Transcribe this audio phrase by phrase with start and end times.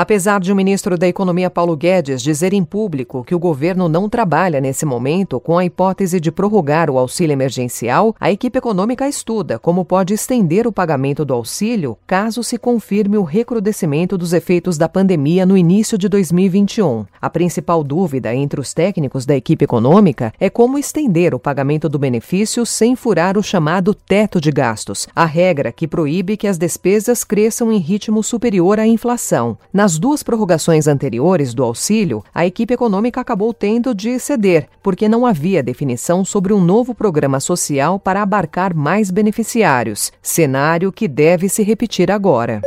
[0.00, 4.08] Apesar de o ministro da Economia Paulo Guedes dizer em público que o governo não
[4.08, 9.58] trabalha nesse momento com a hipótese de prorrogar o auxílio emergencial, a equipe econômica estuda
[9.58, 14.88] como pode estender o pagamento do auxílio caso se confirme o recrudescimento dos efeitos da
[14.88, 17.04] pandemia no início de 2021.
[17.20, 21.98] A principal dúvida entre os técnicos da equipe econômica é como estender o pagamento do
[21.98, 27.24] benefício sem furar o chamado teto de gastos, a regra que proíbe que as despesas
[27.24, 29.58] cresçam em ritmo superior à inflação.
[29.72, 35.08] Na nas duas prorrogações anteriores do auxílio, a equipe econômica acabou tendo de ceder, porque
[35.08, 41.48] não havia definição sobre um novo programa social para abarcar mais beneficiários, cenário que deve
[41.48, 42.60] se repetir agora.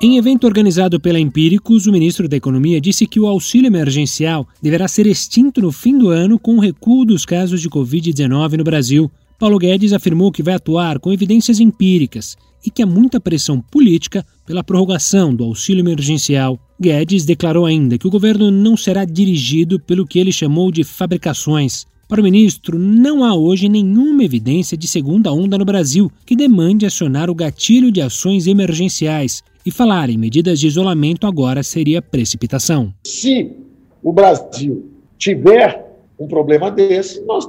[0.00, 4.88] Em evento organizado pela Empíricos, o ministro da Economia disse que o auxílio emergencial deverá
[4.88, 9.10] ser extinto no fim do ano com o recuo dos casos de Covid-19 no Brasil.
[9.38, 14.24] Paulo Guedes afirmou que vai atuar com evidências empíricas e que há muita pressão política
[14.46, 16.58] pela prorrogação do auxílio emergencial.
[16.80, 21.86] Guedes declarou ainda que o governo não será dirigido pelo que ele chamou de fabricações.
[22.08, 26.84] Para o ministro, não há hoje nenhuma evidência de segunda onda no Brasil que demande
[26.84, 29.42] acionar o gatilho de ações emergenciais.
[29.64, 32.92] E falar em medidas de isolamento agora seria precipitação.
[33.04, 33.52] Se
[34.02, 37.46] o Brasil tiver um problema desse, nós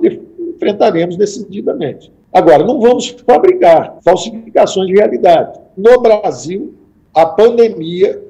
[0.64, 2.12] enfrentaremos decididamente.
[2.32, 5.60] Agora, não vamos fabricar falsificações de realidade.
[5.78, 6.74] No Brasil,
[7.14, 8.22] a pandemia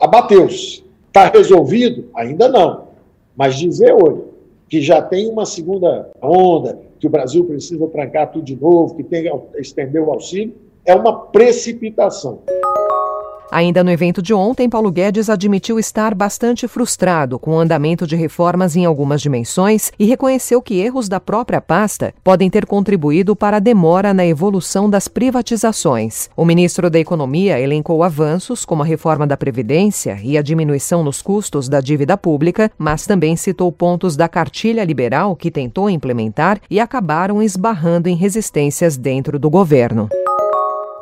[0.00, 0.82] abateu-se.
[1.06, 2.08] Está resolvido?
[2.16, 2.88] Ainda não.
[3.36, 4.22] Mas dizer hoje
[4.68, 9.02] que já tem uma segunda onda, que o Brasil precisa trancar tudo de novo, que
[9.02, 10.54] tem estender o auxílio,
[10.86, 12.40] é uma precipitação.
[13.52, 18.16] Ainda no evento de ontem, Paulo Guedes admitiu estar bastante frustrado com o andamento de
[18.16, 23.58] reformas em algumas dimensões e reconheceu que erros da própria pasta podem ter contribuído para
[23.58, 26.30] a demora na evolução das privatizações.
[26.34, 31.20] O ministro da Economia elencou avanços, como a reforma da Previdência e a diminuição nos
[31.20, 36.80] custos da dívida pública, mas também citou pontos da cartilha liberal que tentou implementar e
[36.80, 40.08] acabaram esbarrando em resistências dentro do governo.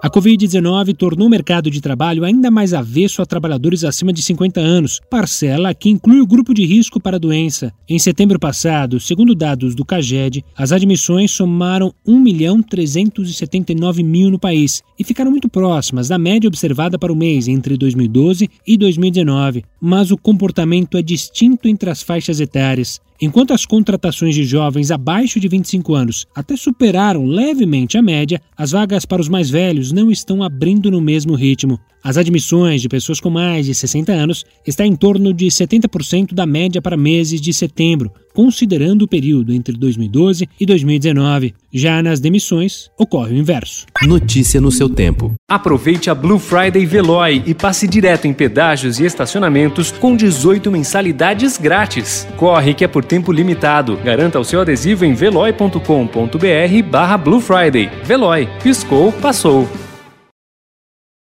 [0.03, 4.59] A Covid-19 tornou o mercado de trabalho ainda mais avesso a trabalhadores acima de 50
[4.59, 7.71] anos, parcela que inclui o grupo de risco para a doença.
[7.87, 14.39] Em setembro passado, segundo dados do CAGED, as admissões somaram 1 milhão 379 mil no
[14.39, 19.65] país e ficaram muito próximas da média observada para o mês entre 2012 e 2019.
[19.79, 23.03] Mas o comportamento é distinto entre as faixas etárias.
[23.23, 28.71] Enquanto as contratações de jovens abaixo de 25 anos até superaram levemente a média, as
[28.71, 31.79] vagas para os mais velhos não estão abrindo no mesmo ritmo.
[32.03, 36.47] As admissões de pessoas com mais de 60 anos está em torno de 70% da
[36.47, 41.55] média para meses de setembro, considerando o período entre 2012 e 2019.
[41.73, 43.87] Já nas demissões, ocorre o inverso.
[44.03, 45.35] Notícia no seu tempo.
[45.49, 51.57] Aproveite a Blue Friday Veloy e passe direto em pedágios e estacionamentos com 18 mensalidades
[51.57, 52.27] grátis.
[52.37, 53.97] Corre que é por tempo limitado.
[53.99, 57.91] Garanta o seu adesivo em veloy.com.br barra Blue Friday.
[58.05, 58.49] Veloy.
[58.63, 59.69] Piscou, passou.